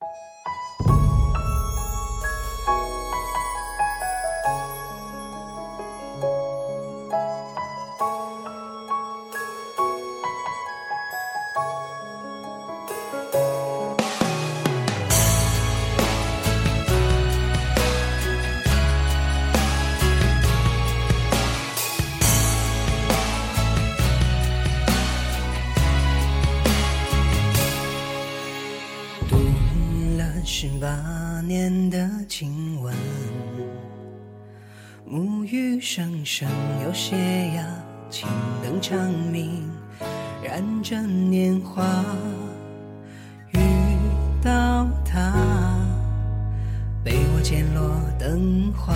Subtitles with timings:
[0.00, 0.57] you
[30.50, 32.94] 十八年的亲吻，
[35.06, 36.48] 沐浴声声
[36.82, 37.14] 有血
[37.54, 37.62] 压，
[38.08, 38.26] 青
[38.62, 38.98] 灯长
[39.30, 39.70] 明，
[40.42, 41.84] 燃着年华。
[43.52, 43.58] 遇
[44.42, 45.34] 到他，
[47.04, 48.94] 被我溅落灯花，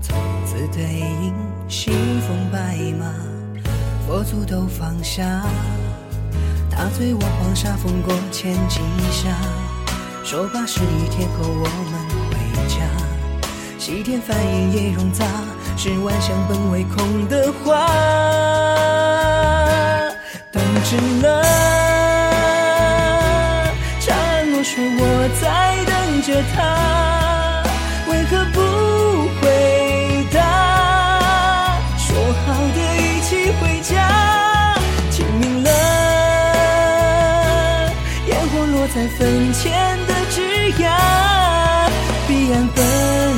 [0.00, 1.34] 从此对应
[1.68, 1.90] 西
[2.26, 3.12] 风白马，
[4.06, 5.44] 佛祖都放下。
[6.70, 9.36] 他醉我黄沙，风过千几下，
[10.24, 12.36] 说罢十一天后我们回
[12.68, 12.76] 家。
[13.78, 15.26] 西天梵音也融杂，
[15.76, 17.86] 是万象本为空的话。
[20.52, 21.42] 等至了，
[24.00, 27.64] 缠落说我在等着他，
[28.08, 28.60] 为何不
[29.40, 31.76] 回答？
[31.98, 33.92] 说好的一起回家，
[35.10, 35.70] 清明了。
[38.28, 39.98] 烟火落在坟前，
[42.50, 43.31] 样的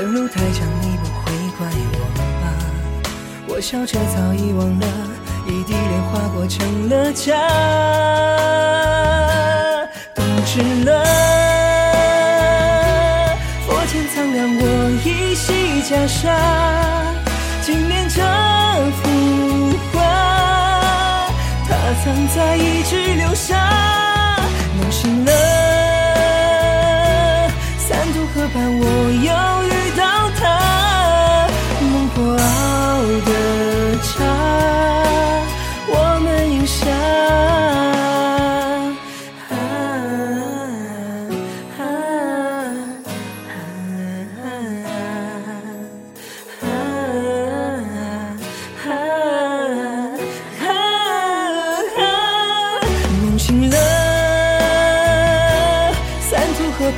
[0.00, 1.98] 这路太长，你不会怪我
[2.40, 2.46] 吧？
[3.48, 4.86] 我笑着早已忘了，
[5.44, 7.34] 一滴泪划过成了家。
[10.14, 11.02] 冬至了，
[13.66, 14.62] 佛前苍凉，我
[15.04, 16.30] 依稀袈裟，
[17.66, 18.22] 纪念这
[19.02, 19.02] 幅
[19.92, 19.98] 画，
[21.66, 24.17] 它藏在一直流沙。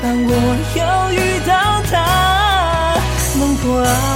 [0.02, 0.30] 当，我
[0.76, 1.16] 又遇
[1.46, 1.52] 到
[1.90, 1.94] 他，
[3.38, 4.09] 孟婆啊